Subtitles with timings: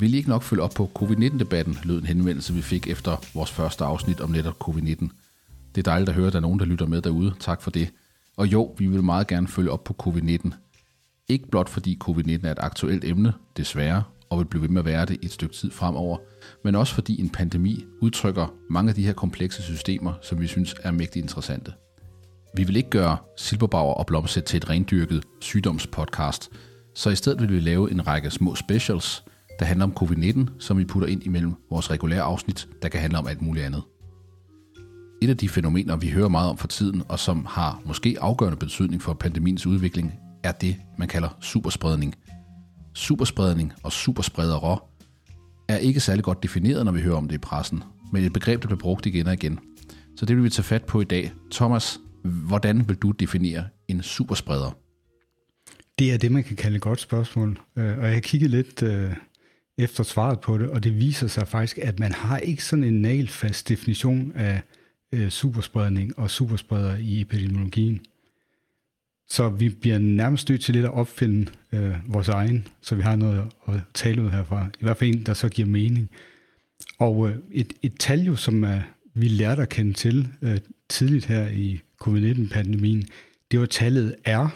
[0.00, 3.50] Vil I ikke nok følge op på covid-19-debatten, lød en henvendelse, vi fik efter vores
[3.50, 5.08] første afsnit om netop covid-19.
[5.74, 7.34] Det er dejligt at høre, at der er nogen, der lytter med derude.
[7.40, 7.90] Tak for det.
[8.36, 10.50] Og jo, vi vil meget gerne følge op på covid-19.
[11.28, 14.84] Ikke blot fordi covid-19 er et aktuelt emne, desværre, og vil blive ved med at
[14.84, 16.18] være det et stykke tid fremover,
[16.64, 20.74] men også fordi en pandemi udtrykker mange af de her komplekse systemer, som vi synes
[20.82, 21.72] er mægtigt interessante.
[22.54, 26.50] Vi vil ikke gøre Silberbauer og Blomset til et rendyrket sygdomspodcast,
[26.94, 29.24] så i stedet vil vi lave en række små specials,
[29.60, 33.18] der handler om covid-19, som vi putter ind imellem vores regulære afsnit, der kan handle
[33.18, 33.82] om alt muligt andet.
[35.22, 38.56] Et af de fænomener, vi hører meget om for tiden, og som har måske afgørende
[38.58, 42.14] betydning for pandemiens udvikling, er det, man kalder superspredning.
[42.94, 44.78] Superspredning og superspredere
[45.68, 47.82] er ikke særlig godt defineret, når vi hører om det i pressen,
[48.12, 49.58] men et begreb, der bliver brugt igen og igen.
[50.16, 51.32] Så det vil vi tage fat på i dag.
[51.52, 54.76] Thomas, hvordan vil du definere en superspreder?
[55.98, 57.60] Det er det, man kan kalde et godt spørgsmål.
[57.78, 59.12] Øh, og jeg har kigget lidt øh,
[59.80, 63.02] efter svaret på det, og det viser sig faktisk, at man har ikke sådan en
[63.02, 64.62] nailfast definition af
[65.12, 68.00] øh, superspredning og superspreder i epidemiologien.
[69.28, 73.16] Så vi bliver nærmest nødt til lidt at opfinde øh, vores egen, så vi har
[73.16, 74.66] noget at tale ud herfra.
[74.66, 76.10] I hvert fald en, der så giver mening.
[76.98, 78.80] Og øh, et, et tal jo, som øh,
[79.14, 83.08] vi lærte at kende til øh, tidligt her i covid-19-pandemien,
[83.50, 84.48] det var tallet R,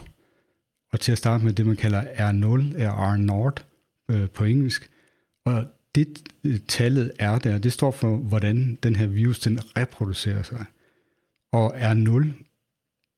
[0.93, 3.65] og til at starte med det, man kalder R0, R0
[4.15, 4.91] øh, på engelsk.
[5.45, 10.43] Og det øh, tallet er der, det står for, hvordan den her virus den reproducerer
[10.43, 10.65] sig.
[11.53, 12.29] Og R0,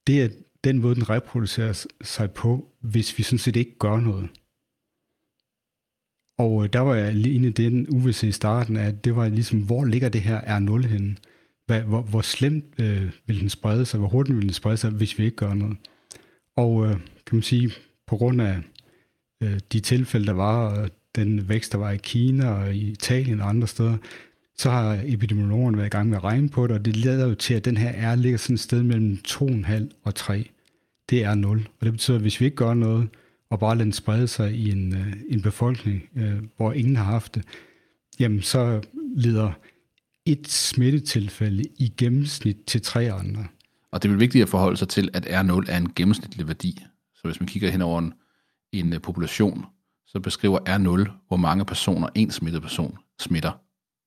[0.07, 0.29] det er
[0.65, 4.29] den måde, den reproducerer sig på, hvis vi sådan set ikke gør noget.
[6.39, 9.29] Og øh, der var jeg lige inde i den UVC i starten, at det var
[9.29, 11.17] ligesom, hvor ligger det her R0 henne?
[11.67, 14.01] Hvad, hvor, hvor slemt øh, vil den sprede sig?
[14.01, 15.77] Hvor hurtigt vil den sprede sig, hvis vi ikke gør noget?
[16.57, 16.93] Og øh,
[17.27, 17.71] kan man sige,
[18.07, 18.63] på grund af
[19.41, 23.41] øh, de tilfælde, der var, og den vækst, der var i Kina og i Italien
[23.41, 23.97] og andre steder,
[24.59, 27.35] så har epidemiologerne været i gang med at regne på det, og det leder jo
[27.35, 30.51] til, at den her R ligger sådan et sted mellem 2,5 og 3.
[31.11, 31.69] Det er 0.
[31.81, 33.09] Og det betyder, at hvis vi ikke gør noget,
[33.51, 37.05] og bare lader den sprede sig i en, øh, en befolkning, øh, hvor ingen har
[37.05, 37.43] haft det,
[38.19, 38.81] jamen så
[39.17, 39.53] lider
[40.27, 43.47] et smittetilfælde i gennemsnit til tre andre.
[43.93, 46.85] Og det er vel vigtigt at forholde sig til, at R0 er en gennemsnitlig værdi.
[47.15, 48.13] Så hvis man kigger hen over en,
[48.73, 49.65] en øh, population,
[50.07, 53.53] så beskriver R0, hvor mange personer en smittet person smitter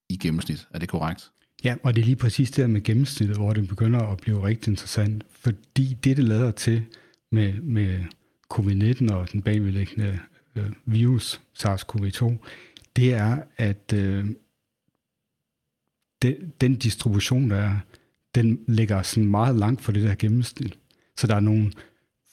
[0.09, 0.67] i gennemsnit.
[0.73, 1.31] Er det korrekt?
[1.63, 4.71] Ja, og det er lige præcis det med gennemsnittet, hvor det begynder at blive rigtig
[4.71, 6.85] interessant, fordi det, det lader til
[7.31, 8.03] med, med
[8.53, 10.19] covid-19 og den bagvedliggende
[10.55, 12.33] øh, virus, SARS-CoV-2,
[12.95, 14.25] det er, at øh,
[16.21, 17.79] de, den distribution, der er,
[18.35, 20.77] den ligger sådan meget langt fra det der gennemsnit.
[21.17, 21.71] Så der er nogle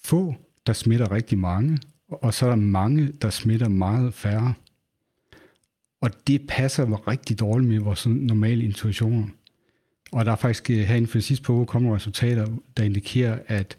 [0.05, 0.34] få,
[0.66, 1.78] der smitter rigtig mange,
[2.09, 4.55] og så er der mange, der smitter meget færre.
[6.00, 9.28] Og det passer rigtig dårligt med vores normale intuitioner.
[10.12, 12.47] Og der er faktisk øh, herinde for sidste på kommer resultater,
[12.77, 13.77] der indikerer, at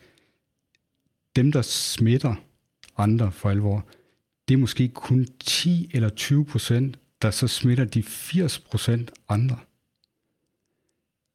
[1.36, 2.36] dem, der smitter
[2.98, 3.86] andre for alvor,
[4.48, 9.58] det er måske kun 10 eller 20 procent, der så smitter de 80 procent andre.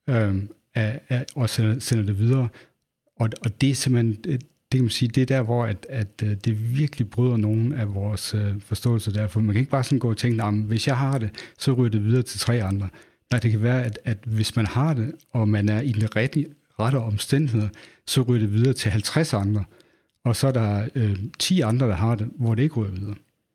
[0.09, 2.49] Øhm, af, af, og sender, sender det videre.
[3.17, 4.39] Og, og det er simpelthen, øh,
[4.73, 7.73] det kan man sige, det er der, hvor at, at øh, det virkelig bryder nogen
[7.73, 9.29] af vores øh, forståelser der.
[9.29, 11.73] For man kan ikke bare sådan gå og tænke, at hvis jeg har det, så
[11.73, 12.89] ryger det videre til tre andre.
[13.31, 16.17] Nej, det kan være, at, at hvis man har det, og man er i den
[16.17, 16.47] rette,
[16.81, 17.69] rette omstændigheder,
[18.07, 19.65] så ryger det videre til 50 andre.
[20.25, 23.15] Og så er der øh, 10 andre, der har det, hvor det ikke ryger videre.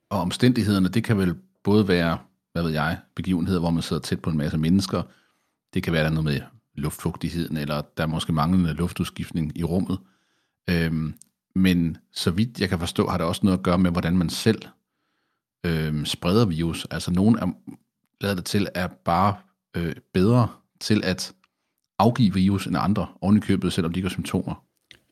[0.09, 2.17] Og omstændighederne, det kan vel både være,
[2.53, 5.01] hvad ved jeg, begivenheder, hvor man sidder tæt på en masse mennesker.
[5.73, 6.41] Det kan være der noget med
[6.75, 9.97] luftfugtigheden, eller der er måske manglende luftudskiftning i rummet.
[10.69, 11.13] Øhm,
[11.55, 14.29] men så vidt jeg kan forstå, har det også noget at gøre med, hvordan man
[14.29, 14.61] selv
[15.65, 16.87] øhm, spreder virus.
[16.91, 17.47] Altså nogen er,
[18.21, 19.35] lader det til, er bare
[19.77, 20.47] øh, bedre
[20.79, 21.33] til at
[21.99, 24.63] afgive virus end andre, oven i købet, selvom de ikke har symptomer.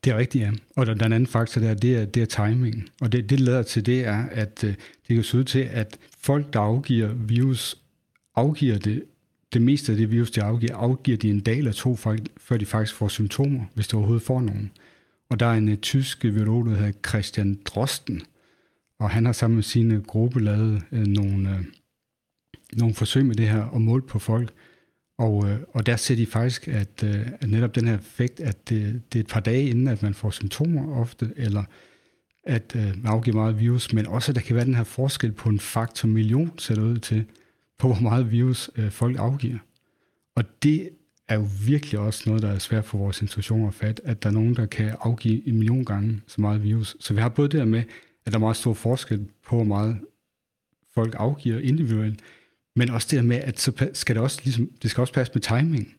[0.04, 0.52] Det er rigtigt, ja.
[0.76, 2.88] Og den anden faktor der, det er, det er timing.
[3.00, 4.74] Og det, det lader til, det er, at øh,
[5.08, 7.76] det kan se ud til, at folk, der afgiver virus,
[8.36, 9.04] afgiver det,
[9.52, 12.66] det meste af det virus, de afgiver, afgiver de en dag eller to, før de
[12.66, 14.70] faktisk får symptomer, hvis de overhovedet får nogen.
[15.30, 18.22] Og der er en uh, tysk virolog, der hedder Christian Drosten,
[19.00, 21.64] og han har sammen med sine gruppe lavet uh, nogle, uh,
[22.72, 24.52] nogle forsøg med det her og målt på folk.
[25.18, 28.68] Og, øh, og der ser de faktisk, at, øh, at netop den her effekt, at
[28.68, 31.64] det, det er et par dage inden, at man får symptomer ofte, eller
[32.44, 35.32] at øh, man afgiver meget virus, men også, at der kan være den her forskel
[35.32, 37.24] på en faktor million, ser det ud til,
[37.78, 39.58] på hvor meget virus øh, folk afgiver.
[40.36, 40.90] Og det
[41.28, 44.28] er jo virkelig også noget, der er svært for vores institutioner at fatte, at der
[44.28, 46.96] er nogen, der kan afgive en million gange så meget virus.
[47.00, 47.82] Så vi har både det her med,
[48.26, 49.98] at der er meget stor forskel på, hvor meget
[50.94, 52.20] folk afgiver individuelt,
[52.76, 55.42] men også det med, at så skal det også, ligesom, det skal også passe med
[55.42, 55.94] timing.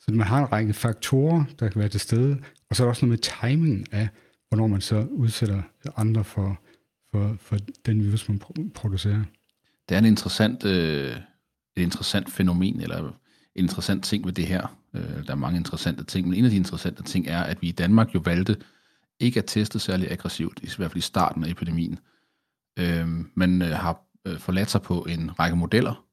[0.00, 2.38] Så man har en række faktorer, der kan være til stede,
[2.70, 4.08] og så er der også noget med timingen af,
[4.48, 5.62] hvornår man så udsætter
[5.96, 6.60] andre for,
[7.12, 7.56] for, for
[7.86, 8.40] den virus, man
[8.74, 9.24] producerer.
[9.88, 11.16] Det er en interessant, øh,
[11.76, 13.18] et interessant fænomen, eller
[13.54, 14.76] en interessant ting ved det her.
[14.94, 17.68] Øh, der er mange interessante ting, men en af de interessante ting er, at vi
[17.68, 18.56] i Danmark jo valgte
[19.20, 21.98] ikke at teste særlig aggressivt, i hvert fald i starten af epidemien.
[22.76, 26.04] Øh, man øh, har øh, forladt sig på en række modeller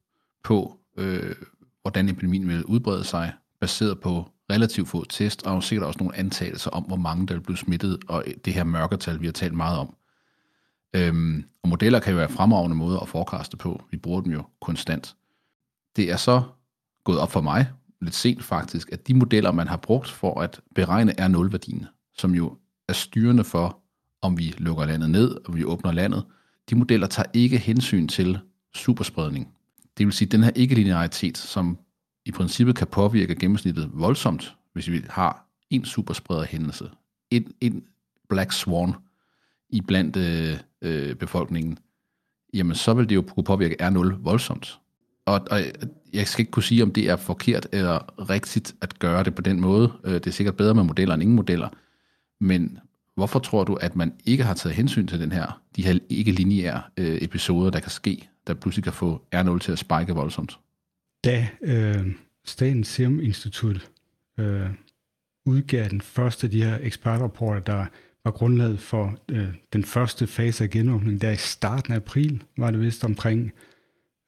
[0.44, 1.34] på, øh,
[1.82, 6.70] hvordan epidemien vil udbrede sig, baseret på relativt få test, og sikkert også nogle antagelser
[6.70, 9.78] om, hvor mange der vil blive smittet, og det her mørketal, vi har talt meget
[9.78, 9.94] om.
[10.94, 13.82] Øhm, og modeller kan jo være fremragende måder at forekaste på.
[13.90, 15.16] Vi bruger dem jo konstant.
[15.96, 16.42] Det er så
[17.04, 17.70] gået op for mig,
[18.00, 21.86] lidt sent faktisk, at de modeller, man har brugt for at beregne R0-værdien,
[22.18, 22.58] som jo
[22.88, 23.78] er styrende for,
[24.22, 26.24] om vi lukker landet ned, og vi åbner landet,
[26.70, 28.38] de modeller tager ikke hensyn til
[28.74, 29.48] superspredning.
[29.98, 31.78] Det vil sige, den her ikke-linearitet, som
[32.26, 36.90] i princippet kan påvirke gennemsnittet voldsomt, hvis vi har en superspreder hændelse,
[37.30, 37.84] en, en
[38.28, 38.92] black swan
[39.68, 41.78] i blandt øh, øh, befolkningen,
[42.54, 44.78] jamen så vil det jo kunne påvirke R0 voldsomt.
[45.26, 45.60] Og, og
[46.12, 49.42] jeg skal ikke kunne sige, om det er forkert eller rigtigt at gøre det på
[49.42, 49.92] den måde.
[50.04, 51.68] Øh, det er sikkert bedre med modeller end ingen modeller.
[52.40, 52.78] Men
[53.14, 56.82] hvorfor tror du, at man ikke har taget hensyn til den her, de her ikke-lineære
[56.96, 60.58] øh, episoder, der kan ske, der pludselig kan få R0 til at spike voldsomt?
[61.24, 62.06] Da øh,
[62.44, 63.88] Statens Serum Institut
[64.38, 64.66] øh,
[65.46, 67.86] udgav den første af de her ekspertrapporter, der
[68.24, 72.70] var grundlaget for øh, den første fase af genåbningen, der i starten af april, var
[72.70, 73.52] det vist omkring,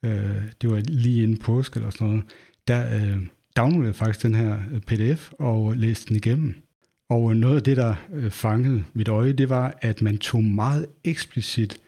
[0.05, 2.25] øh, det var lige inden påske eller sådan noget,
[2.69, 6.55] der øh, downloadede jeg faktisk den her øh, pdf og læste den igennem.
[7.11, 10.45] Og øh, noget af det, der øh, fangede mit øje, det var, at man tog
[10.45, 11.79] meget eksplicit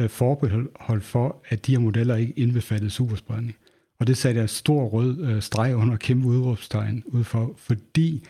[0.00, 3.56] øh, forbehold for, at de her modeller ikke indbefattede superspredning.
[4.00, 8.26] Og det satte jeg stor rød øh, streg under kæmpe udråbstegn ud for, fordi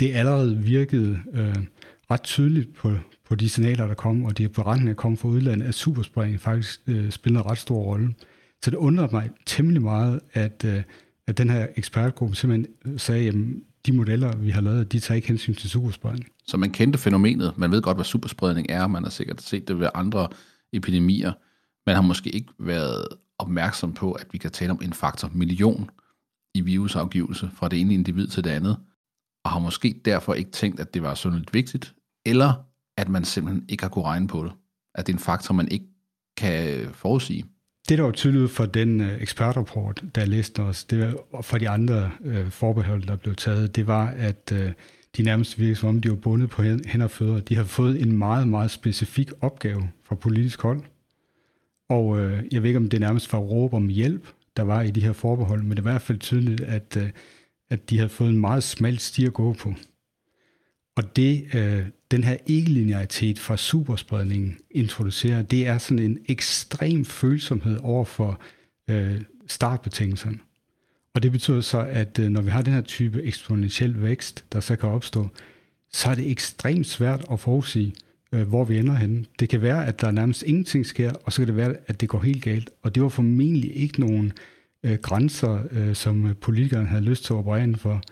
[0.00, 1.56] det allerede virkede øh,
[2.10, 2.92] ret tydeligt på,
[3.28, 6.80] på de signaler, der kom, og de beretninger, der kom fra udlandet, at superspredning faktisk
[6.86, 8.14] øh, spillede en ret stor rolle.
[8.64, 10.82] Så det undrede mig temmelig meget, at, øh,
[11.26, 13.34] at den her ekspertgruppe simpelthen sagde, at
[13.86, 16.28] de modeller, vi har lavet, de tager ikke hensyn til superspredning.
[16.46, 19.80] Så man kendte fænomenet, man ved godt, hvad superspredning er, man har sikkert set det
[19.80, 20.28] ved andre
[20.72, 21.32] epidemier,
[21.86, 23.08] man har måske ikke været
[23.38, 25.90] opmærksom på, at vi kan tale om en faktor million
[26.54, 28.76] i virusafgivelse fra det ene individ til det andet,
[29.44, 31.94] og har måske derfor ikke tænkt, at det var sådan vigtigt,
[32.26, 32.52] eller
[32.96, 34.52] at man simpelthen ikke har kunne regne på det.
[34.94, 35.86] At det er en faktor, man ikke
[36.36, 37.44] kan forudsige.
[37.88, 41.68] Det, der var tydeligt for den øh, ekspertrapport, der læste os, det var for de
[41.68, 44.72] andre øh, forbehold, der blev taget, det var, at øh,
[45.16, 47.40] de nærmest virkede som om, de var bundet på hænder og fødder.
[47.40, 50.82] De har fået en meget, meget specifik opgave fra politisk hold.
[51.88, 54.90] Og øh, jeg ved ikke, om det nærmest var råb om hjælp, der var i
[54.90, 57.10] de her forbehold, men det var i hvert fald tydeligt, at, øh,
[57.70, 59.74] at de havde fået en meget smal sti at gå på.
[60.96, 67.78] Og det, øh, den her ikke-linearitet fra superspredningen introducerer, det er sådan en ekstrem følsomhed
[67.82, 68.40] over for
[68.90, 70.38] øh, startbetingelserne.
[71.14, 74.60] Og det betyder så, at øh, når vi har den her type eksponentiel vækst, der
[74.60, 75.28] så kan opstå,
[75.92, 77.94] så er det ekstremt svært at forudsige,
[78.32, 79.24] øh, hvor vi ender henne.
[79.40, 82.08] Det kan være, at der nærmest ingenting sker, og så kan det være, at det
[82.08, 82.70] går helt galt.
[82.82, 84.32] Og det var formentlig ikke nogen
[84.82, 88.02] øh, grænser, øh, som politikerne havde lyst til at operere inden for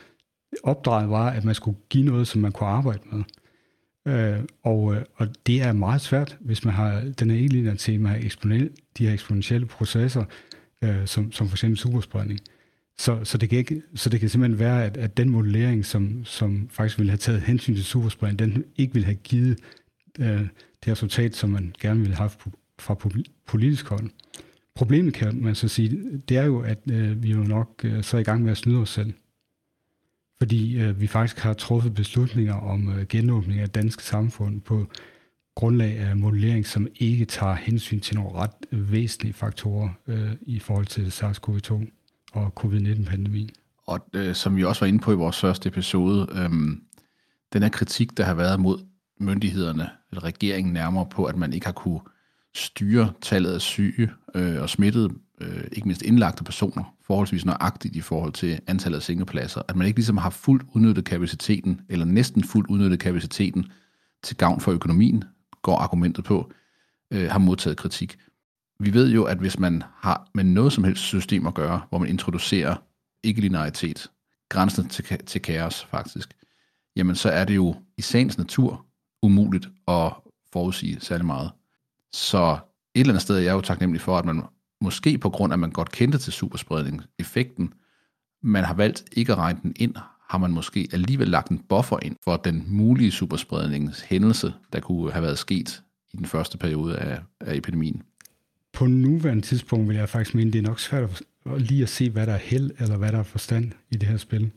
[0.63, 3.23] opdraget var, at man skulle give noget, som man kunne arbejde med.
[4.07, 8.09] Øh, og, øh, og det er meget svært, hvis man har den her ikke tema
[8.11, 10.25] man eksponel, de her eksponentielle processer,
[10.83, 12.41] øh, som, som for eksempel superspredning.
[12.99, 16.25] Så, så, det kan ikke, så det kan simpelthen være, at, at den modellering, som,
[16.25, 19.59] som faktisk ville have taget hensyn til superspredning, den ikke ville have givet
[20.19, 20.47] øh,
[20.85, 22.39] det resultat, som man gerne ville have haft
[22.79, 22.95] fra
[23.47, 24.11] politisk hold.
[24.75, 28.17] Problemet kan man så sige, det er jo, at øh, vi jo nok øh, så
[28.17, 29.13] er i gang med at snyde os selv
[30.39, 34.87] fordi øh, vi faktisk har truffet beslutninger om øh, genåbning af dansk samfund på
[35.55, 40.87] grundlag af modellering, som ikke tager hensyn til nogle ret væsentlige faktorer øh, i forhold
[40.87, 41.87] til SARS-CoV-2
[42.33, 43.51] og covid-19-pandemien.
[43.87, 46.51] Og øh, som vi også var inde på i vores første episode, øh,
[47.53, 48.79] den her kritik, der har været mod
[49.21, 52.01] myndighederne, eller regeringen nærmere på, at man ikke har kunne
[52.55, 58.01] styre tallet af syge øh, og smittede, øh, ikke mindst indlagte personer, forholdsvis nøjagtigt i
[58.01, 59.63] forhold til antallet af sengepladser.
[59.69, 63.67] At man ikke ligesom har fuldt udnyttet kapaciteten, eller næsten fuldt udnyttet kapaciteten
[64.23, 65.25] til gavn for økonomien,
[65.63, 66.53] går argumentet på,
[67.11, 68.19] øh, har modtaget kritik.
[68.81, 71.99] Vi ved jo, at hvis man har med noget som helst system at gøre, hvor
[71.99, 72.77] man introducerer
[73.23, 74.11] ikke-linearitet,
[74.49, 76.35] grænsen til, til kaos faktisk,
[76.97, 78.87] jamen så er det jo i sagens natur
[79.23, 80.13] umuligt at
[80.53, 81.51] forudsige særlig meget.
[82.13, 82.59] Så
[82.95, 84.43] et eller andet sted er jeg jo taknemmelig for, at man
[84.81, 87.73] måske på grund af, at man godt kendte til superspredningseffekten,
[88.43, 89.95] man har valgt ikke at regne den ind,
[90.29, 95.13] har man måske alligevel lagt en buffer ind for den mulige superspredningens hændelse, der kunne
[95.13, 98.03] have været sket i den første periode af, af epidemien.
[98.73, 102.11] På nuværende tidspunkt vil jeg faktisk mene, det er nok svært at lige at se,
[102.11, 104.51] hvad der er held eller hvad der er forstand i det her spil.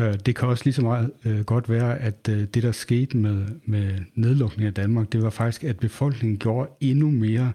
[0.00, 3.16] Øh, det kan også lige så meget øh, godt være, at øh, det, der skete
[3.16, 7.52] med, med nedlukningen af Danmark, det var faktisk, at befolkningen gjorde endnu mere,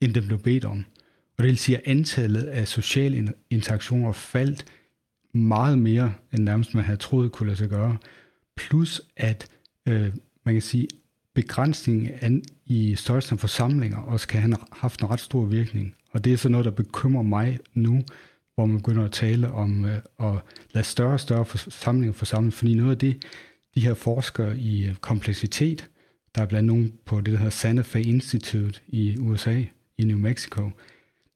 [0.00, 0.84] end den blev bedt om.
[1.38, 4.64] Og det vil sige, at antallet af sociale interaktioner faldt
[5.32, 7.96] meget mere, end nærmest man havde troet kunne lade sig gøre.
[8.56, 9.48] Plus at,
[9.88, 10.12] øh,
[10.44, 10.88] man kan sige,
[11.34, 15.94] begrænsningen i størrelsen af forsamlinger også kan have haft en ret stor virkning.
[16.12, 18.02] Og det er så noget, der bekymrer mig nu,
[18.54, 20.34] hvor man begynder at tale om øh, at
[20.72, 22.52] lade større og større forsamlinger forsamle.
[22.52, 23.24] Fordi noget af det,
[23.74, 25.90] de her forskere i øh, kompleksitet,
[26.34, 29.62] der er blandt nogen på det, der hedder Santa Fe Institute i USA,
[29.98, 30.70] i New Mexico,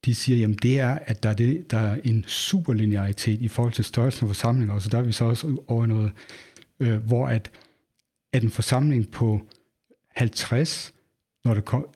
[0.05, 3.73] de siger, jamen det er, at der er, det, der er en superlinearitet i forhold
[3.73, 6.13] til størrelsen af forsamlinger, og så der er vi så også over noget,
[6.81, 7.51] øh, hvor at,
[8.33, 9.47] at en forsamling på
[10.17, 10.95] 50,
[11.45, 11.87] når det, kom,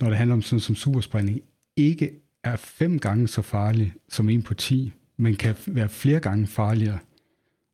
[0.00, 1.40] når det handler om sådan som superspredning,
[1.76, 2.12] ikke
[2.44, 6.98] er fem gange så farlig som en på 10, men kan være flere gange farligere.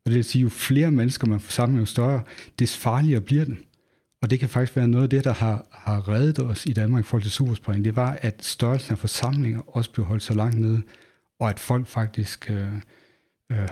[0.05, 2.23] Og det vil sige, jo flere mennesker man forsamler, jo større,
[2.59, 3.59] des farligere bliver den.
[4.25, 7.03] Og det kan faktisk være noget af det, der har, har reddet os i Danmark
[7.03, 7.85] i forhold til superspredning.
[7.85, 10.81] Det var, at størrelsen af forsamlinger også blev holdt så langt nede,
[11.39, 12.75] og at folk faktisk, øh,
[13.51, 13.67] øh,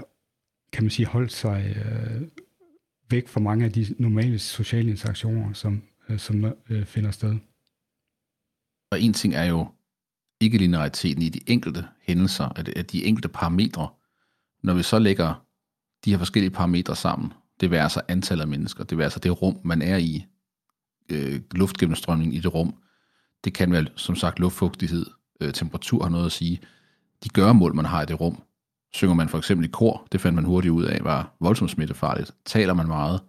[0.74, 2.22] kan man sige, holdt sig øh,
[3.10, 7.36] væk fra mange af de normale sociale interaktioner, som, øh, som øh, finder sted.
[8.92, 9.68] Og en ting er jo
[10.42, 12.46] ikke lineariteten i de enkelte hændelser,
[12.76, 13.90] at de enkelte parametre.
[14.64, 15.46] Når vi så lægger
[16.06, 19.42] de her forskellige parametre sammen, det vil altså antallet af mennesker, det vil altså det
[19.42, 20.26] rum, man er i,
[21.10, 22.76] øh, luftgennemstrømning i det rum,
[23.44, 25.06] det kan vel som sagt luftfugtighed,
[25.42, 26.60] øh, temperatur har noget at sige.
[27.24, 28.44] De gøremål, man har i det rum,
[28.94, 32.32] synger man for eksempel i kor, det fandt man hurtigt ud af, var voldsomt smittefarligt.
[32.46, 33.22] Taler man meget,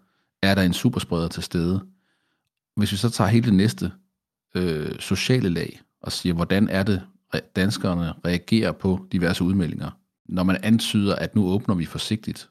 [0.43, 1.87] er der en superspreder til stede.
[2.77, 3.93] Hvis vi så tager hele det næste
[4.55, 7.03] øh, sociale lag, og siger, hvordan er det,
[7.57, 9.91] danskerne reagerer på diverse udmeldinger.
[10.29, 12.51] Når man antyder, at nu åbner vi forsigtigt,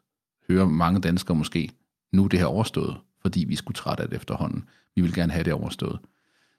[0.49, 1.69] hører mange danskere måske,
[2.11, 4.63] nu er det her overstået, fordi vi skulle trætte af det efterhånden.
[4.95, 6.00] Vi vil gerne have det overstået.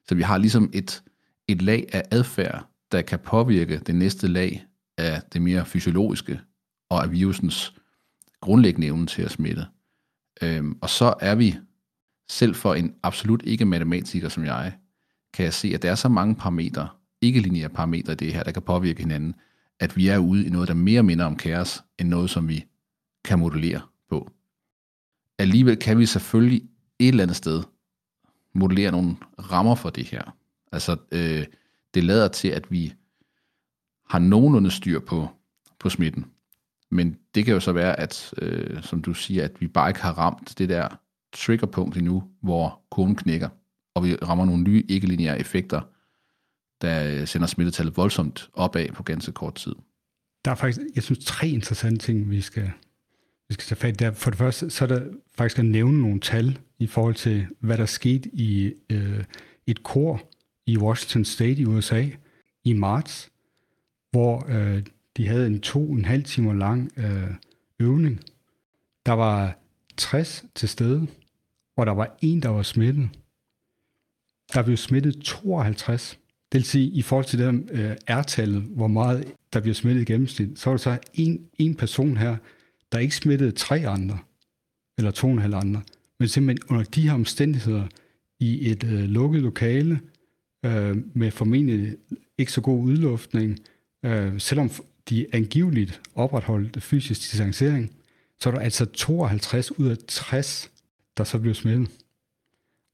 [0.09, 1.03] Så vi har ligesom et,
[1.49, 4.67] et lag af adfærd, der kan påvirke det næste lag
[4.99, 6.41] af det mere fysiologiske
[6.91, 7.75] og af virusens
[8.41, 9.67] grundlæggende evne til at smitte.
[10.43, 11.57] Øhm, og så er vi,
[12.29, 14.73] selv for en absolut ikke matematiker som jeg,
[15.33, 16.89] kan jeg se, at der er så mange parametre,
[17.21, 19.35] ikke lineære parametre i det her, der kan påvirke hinanden,
[19.81, 22.65] at vi er ude i noget, der mere minder om kaos, end noget, som vi
[23.25, 24.31] kan modellere på.
[25.39, 26.63] Alligevel kan vi selvfølgelig
[26.99, 27.63] et eller andet sted
[28.55, 29.17] modellere nogle
[29.51, 30.37] rammer for det her.
[30.73, 31.47] Altså, øh,
[31.95, 32.95] det lader til, at vi
[34.09, 35.29] har nogenlunde styr på,
[35.79, 36.25] på smitten.
[36.91, 40.01] Men det kan jo så være, at, øh, som du siger, at vi bare ikke
[40.01, 40.89] har ramt det der
[41.33, 43.49] triggerpunkt endnu, hvor kurven knækker
[43.95, 45.81] og vi rammer nogle nye ikke-lineære effekter,
[46.81, 49.75] der sender smittetallet voldsomt opad på ganske kort tid.
[50.45, 52.71] Der er faktisk, jeg synes, tre interessante ting, vi skal,
[53.49, 54.15] vi skal tage fat i.
[54.15, 55.03] For det første, så er der
[55.35, 59.25] faktisk at nævne nogle tal i forhold til, hvad der skete i øh,
[59.67, 60.23] et kor
[60.67, 62.07] i Washington State i USA
[62.65, 63.31] i marts,
[64.11, 64.83] hvor øh,
[65.17, 67.31] de havde en to en halv time lang øh,
[67.81, 68.21] øvning.
[69.07, 69.59] Der var
[69.97, 71.07] 60 til stede,
[71.77, 73.11] og der var en, der var smittet
[74.55, 76.19] der blev smittet 52.
[76.53, 80.13] Det vil sige, i forhold til det øh, R-tallet, hvor meget der bliver smittet i
[80.13, 82.37] gennemsnit, så er der så en, en person her,
[82.95, 84.19] der ikke smittede tre andre,
[84.99, 85.83] eller to og en halv andre,
[86.19, 87.87] men simpelthen under de her omstændigheder
[88.41, 90.01] i et øh, lukket lokale,
[90.65, 91.97] øh, med formentlig
[92.39, 93.59] ikke så god udluftning,
[94.05, 94.71] øh, selvom
[95.09, 97.91] de angiveligt opretholdt fysisk distancering,
[98.41, 100.71] så er der altså 52 ud af 60,
[101.17, 101.91] der så blev smittet.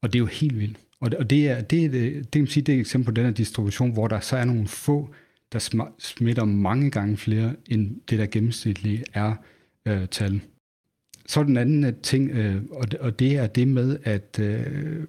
[0.01, 0.77] Og det er jo helt vildt.
[0.99, 3.05] Og det, og det er, det, er, øh, det, det, sige, det er et eksempel
[3.05, 5.13] på den her distribution, hvor der så er nogle få,
[5.51, 9.35] der smitter mange gange flere, end det der gennemsnitlige er
[9.87, 10.41] øh, tal.
[11.25, 14.39] Så er den anden øh, ting, øh, og, det, og det er det med, at
[14.39, 15.07] øh,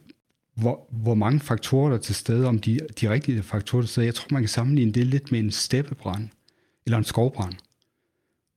[0.55, 3.93] hvor, hvor mange faktorer der er til stede, om de, de rigtige faktorer der til
[3.93, 4.07] stede.
[4.07, 6.29] Jeg tror, man kan sammenligne det lidt med en steppebrand,
[6.87, 7.55] eller en skovbrand.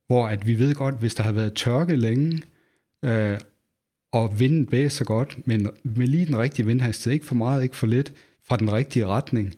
[0.06, 2.42] Hvor at vi ved godt, hvis der har været tørke længe,
[3.04, 3.38] øh,
[4.12, 7.86] og vinden blæser godt, men med lige den rigtige vindhastighed, ikke for meget, ikke for
[7.86, 8.12] lidt,
[8.48, 9.54] fra den rigtige retning,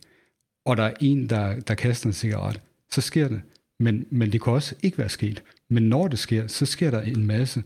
[0.64, 2.60] og der er en, der, der kaster en cigaret,
[2.90, 3.42] så sker det.
[3.80, 5.42] Men, men det kan også ikke være sket.
[5.70, 7.62] Men når det sker, så sker der en masse.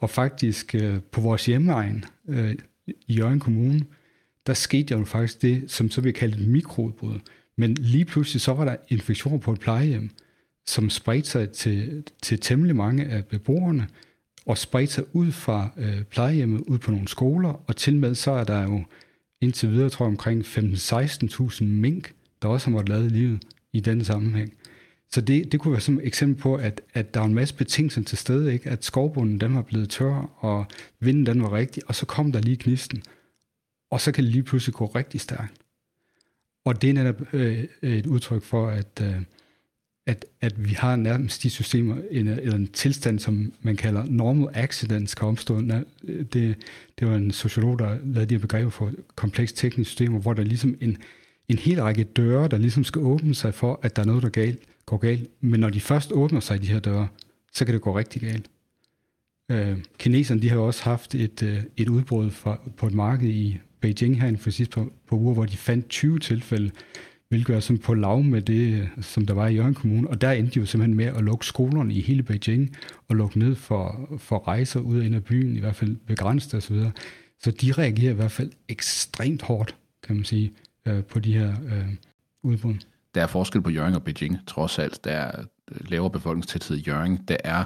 [0.00, 2.54] Og faktisk øh, på vores hjemmeegn øh,
[2.86, 3.84] i Jørgen Kommune,
[4.46, 7.18] der skete jo faktisk det, som så vi kalde et mikroudbrud.
[7.56, 10.10] Men lige pludselig så var der infektioner på et plejehjem,
[10.66, 13.88] som spredte sig til, til temmelig mange af beboerne,
[14.46, 18.30] og spredte sig ud fra øh, plejehjemmet ud på nogle skoler, og til med så
[18.30, 18.84] er der jo
[19.40, 23.42] indtil videre, tror jeg, omkring 15-16.000 mink, der også har måttet lade livet
[23.72, 24.54] i den sammenhæng.
[25.14, 27.54] Så det, det kunne være som et eksempel på, at, at der er en masse
[27.54, 28.70] betingelser til stede, ikke?
[28.70, 30.66] at skovbunden den var blevet tør, og
[31.00, 33.02] vinden den var rigtig, og så kom der lige knisten,
[33.90, 35.54] og så kan det lige pludselig gå rigtig stærkt.
[36.64, 39.22] Og det er netop øh, et udtryk for, at, øh,
[40.06, 44.48] at, at vi har nærmest de systemer, en, eller en tilstand, som man kalder normal
[44.54, 45.60] accidents, kan opstå.
[45.62, 46.56] Det,
[46.98, 50.42] det var en sociolog, der lavede de her begreber for kompleks tekniske systemer, hvor der
[50.42, 50.98] er ligesom en,
[51.48, 54.28] en hel række døre, der ligesom skal åbne sig for, at der er noget, der
[54.28, 54.58] galt,
[54.98, 55.30] går galt.
[55.40, 57.08] Men når de først åbner sig, de her døre,
[57.52, 58.50] så kan det gå rigtig galt.
[59.50, 63.58] Øh, kineserne de har også haft et, øh, et udbrud for, på et marked i
[63.80, 66.70] Beijing her for sidste på, på uger, hvor de fandt 20 tilfælde,
[67.28, 70.08] hvilket er sådan på lav med det, øh, som der var i Jørgen Kommune.
[70.08, 72.76] Og der endte de jo simpelthen med at lukke skolerne i hele Beijing,
[73.08, 76.54] og lukke ned for, for rejser ud og ind af byen, i hvert fald begrænset
[76.54, 76.76] osv.
[76.76, 76.90] Så,
[77.40, 80.52] så de reagerer i hvert fald ekstremt hårdt, kan man sige,
[80.88, 81.88] øh, på de her øh,
[82.42, 82.74] udbrud.
[83.14, 85.04] Der er forskel på Jørgen og Beijing, trods alt.
[85.04, 87.16] Der er øh, lavere befolkningstæthed i Jørgen.
[87.28, 87.64] Der er,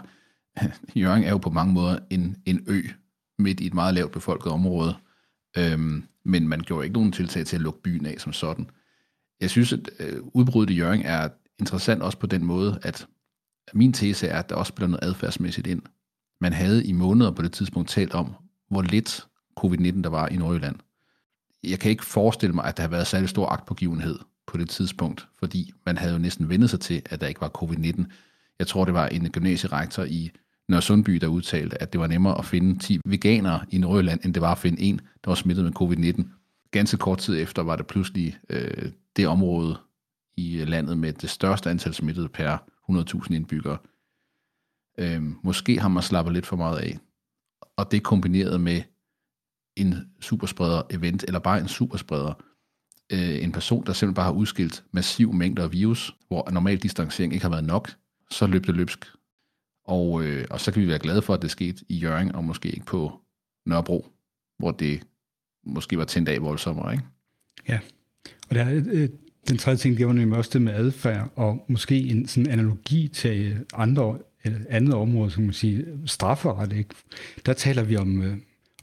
[1.03, 2.83] Jørgen er jo på mange måder en, en ø
[3.39, 4.97] midt i et meget lavt befolket område.
[5.59, 8.71] Øhm, men man gjorde ikke nogen tiltag til at lukke byen af som sådan.
[9.41, 11.29] Jeg synes, at øh, udbruddet i Jørgen er
[11.59, 13.07] interessant også på den måde, at
[13.73, 15.83] min tese er, at der også spiller noget adfærdsmæssigt ind.
[16.41, 18.35] Man havde i måneder på det tidspunkt talt om,
[18.71, 19.27] hvor lidt
[19.61, 20.77] covid-19 der var i Nordjylland.
[21.65, 25.29] Jeg kan ikke forestille mig, at der har været særlig stor agtpågivenhed på det tidspunkt,
[25.39, 28.05] fordi man havde jo næsten vendet sig til, at der ikke var covid-19.
[28.59, 30.31] Jeg tror, det var en gymnasierektor i
[30.69, 34.35] Nørre Sundby, der udtalte, at det var nemmere at finde 10 veganere i Nordjylland, end
[34.35, 36.25] det var at finde en, der var smittet med covid-19.
[36.71, 39.79] Ganske kort tid efter var det pludselig øh, det område
[40.37, 42.57] i øh, landet med det største antal smittede per
[42.91, 43.79] 100.000 indbyggere.
[44.99, 46.99] Øh, måske har man slappet lidt for meget af.
[47.77, 48.83] Og det kombineret med
[49.77, 52.35] en superspreder-event, eller bare en superspreder,
[53.13, 57.33] øh, en person, der simpelthen bare har udskilt massiv mængder af virus, hvor normal distancering
[57.33, 57.91] ikke har været nok,
[58.31, 59.07] så løb det løbsk.
[59.85, 62.45] Og, øh, og så kan vi være glade for, at det skete i Jørgen, og
[62.45, 63.21] måske ikke på
[63.67, 64.07] Nørrebro,
[64.59, 65.03] hvor det
[65.67, 67.05] måske var tændt af voldsommere, ikke?
[67.69, 67.79] Ja,
[68.49, 69.09] og der er, øh,
[69.49, 73.09] den tredje ting, det var nemlig også det med adfærd, og måske en sådan analogi
[73.09, 76.95] til andre, eller andet område, som man siger, strafferet, ikke?
[77.47, 78.37] Der taler vi om, øh,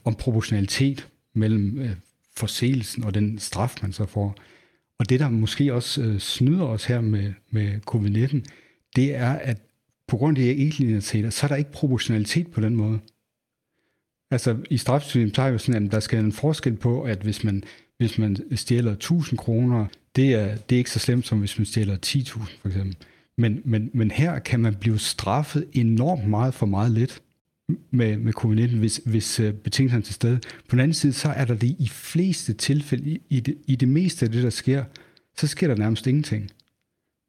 [0.03, 1.95] om proportionalitet mellem øh,
[2.37, 4.35] forseelsen og den straf, man så får.
[4.99, 8.51] Og det, der måske også øh, snyder os her med, med covid-19,
[8.95, 9.57] det er, at
[10.07, 12.99] på grund af de her så er der ikke proportionalitet på den måde.
[14.31, 17.43] Altså i strafsystemet, så er jo sådan, at der skal en forskel på, at hvis
[17.43, 17.63] man,
[17.97, 21.65] hvis man stjæler 1000 kroner, det er, det er ikke så slemt, som hvis man
[21.65, 22.97] stjæler 10.000 for eksempel.
[23.37, 27.21] Men, men, men her kan man blive straffet enormt meget for meget lidt
[27.91, 30.39] med, med covid-19, hvis, hvis uh, betingelserne er til stede.
[30.69, 33.75] På den anden side, så er der det i fleste tilfælde, i, i, det, i
[33.75, 34.83] det meste af det, der sker,
[35.37, 36.51] så sker der nærmest ingenting.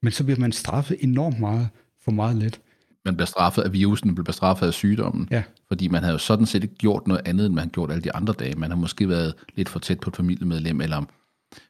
[0.03, 1.68] Men så bliver man straffet enormt meget
[2.05, 2.61] for meget lidt
[3.07, 5.29] man bliver straffet af virusen, man bliver straffet af sygdommen.
[5.31, 5.42] Ja.
[5.68, 8.03] Fordi man havde jo sådan set ikke gjort noget andet, end man havde gjort alle
[8.03, 8.55] de andre dage.
[8.55, 11.03] Man har måske været lidt for tæt på et familiemedlem, eller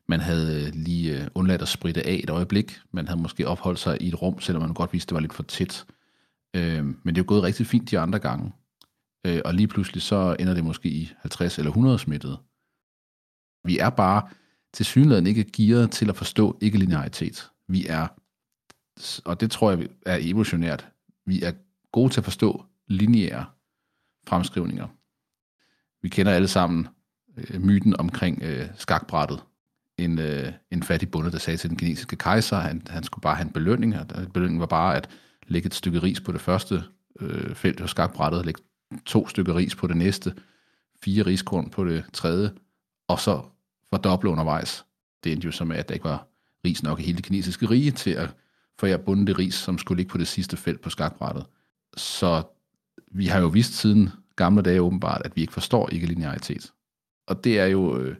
[0.08, 2.78] man havde lige øh, undladt at spritte af et øjeblik.
[2.92, 5.20] Man havde måske opholdt sig i et rum, selvom man godt vidste, at det var
[5.20, 5.84] lidt for tæt.
[6.56, 8.52] Øh, men det er jo gået rigtig fint de andre gange.
[9.26, 12.38] Øh, og lige pludselig så ender det måske i 50 eller 100 smittede.
[13.64, 14.28] Vi er bare
[14.72, 17.50] til synligheden ikke gearet til at forstå ikke-linearitet.
[17.68, 18.06] Vi er,
[19.24, 20.88] og det tror jeg er evolutionært,
[21.26, 21.52] vi er
[21.92, 23.44] gode til at forstå lineære
[24.26, 24.86] fremskrivninger.
[26.02, 26.88] Vi kender alle sammen
[27.36, 29.42] øh, myten omkring øh, skakbrættet.
[29.98, 33.34] En, øh, en fattig bonde, der sagde til den kinesiske kejser, han, han skulle bare
[33.34, 35.10] have en belønning, og belønningen var bare at
[35.48, 36.82] lægge et stykke ris på det første
[37.20, 38.62] øh, felt hos skakbrættet, lægge
[39.06, 40.34] to stykker ris på det næste,
[41.02, 42.50] fire riskorn på det tredje,
[43.08, 43.42] og så
[43.90, 44.84] fordoble undervejs.
[45.24, 46.28] Det endte jo som, at der ikke var
[46.64, 48.34] ris nok i hele det kinesiske rige til at
[48.78, 51.46] få jeg bundet det ris, som skulle ligge på det sidste felt på skakbrættet.
[51.96, 52.42] Så
[53.12, 56.72] vi har jo vist siden gamle dage åbenbart, at vi ikke forstår ikke-linearitet.
[57.26, 58.16] Og det er jo øh,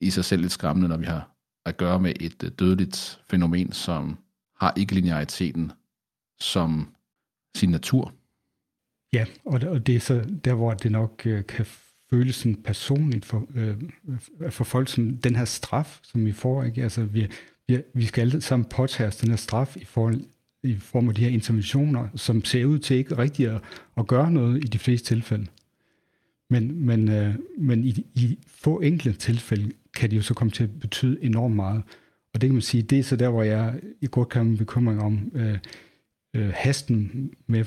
[0.00, 1.30] i sig selv lidt skræmmende, når vi har
[1.64, 4.18] at gøre med et øh, dødeligt fænomen, som
[4.60, 5.72] har ikke-lineariteten
[6.40, 6.88] som
[7.56, 8.14] sin natur.
[9.12, 11.66] Ja, og det, og det er så der, hvor det nok øh, kan
[12.10, 13.76] føles sådan personligt for, øh,
[14.50, 16.64] for folk, som den her straf, som vi får.
[16.64, 16.82] Ikke?
[16.82, 17.26] Altså, vi,
[17.68, 20.20] vi, vi skal alle sammen påtage os den her straf i, forhold,
[20.62, 23.60] i form af de her interventioner, som ser ud til ikke rigtig at,
[23.96, 25.46] at gøre noget i de fleste tilfælde.
[26.50, 30.64] Men, men, øh, men i, i få enkelte tilfælde kan det jo så komme til
[30.64, 31.82] at betyde enormt meget.
[32.34, 34.50] Og det kan man sige, det er så der, hvor jeg i godt kan have
[34.50, 35.58] en bekymring om øh,
[36.34, 37.64] øh, hasten med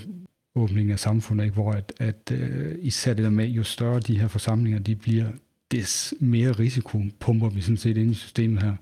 [0.55, 1.53] åbningen af samfundet, ikke?
[1.53, 5.31] hvor at, at øh, især det der med, jo større de her forsamlinger de bliver,
[5.71, 8.75] des mere risiko pumper vi sådan set ind i systemet her,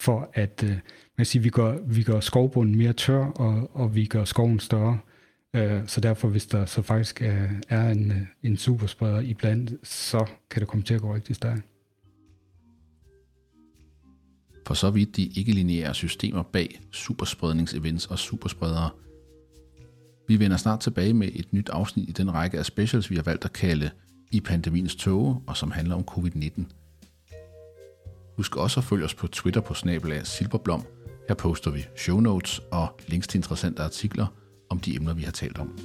[0.00, 0.76] for at øh,
[1.18, 4.98] man siger, vi, gør, vi gør skovbunden mere tør, og, og vi gør skoven større.
[5.54, 10.26] Øh, så derfor, hvis der så faktisk er, er en, øh, en superspreder iblandt, så
[10.50, 11.62] kan det komme til at gå rigtig stærkt.
[14.66, 18.90] For så vidt de ikke-lineære systemer bag superspredningsevents og superspredere.
[20.28, 23.22] Vi vender snart tilbage med et nyt afsnit i den række af specials, vi har
[23.22, 23.90] valgt at kalde
[24.30, 26.64] i pandemiens tåge, og som handler om covid-19.
[28.36, 30.82] Husk også at følge os på Twitter på snabelag Silberblom.
[31.28, 34.26] Her poster vi show notes og links til interessante artikler
[34.70, 35.78] om de emner, vi har talt om.